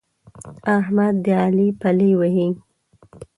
احمد 0.77 1.15
د 1.25 1.27
علي 1.43 1.67
پلې 1.81 2.11
وهي. 2.19 2.47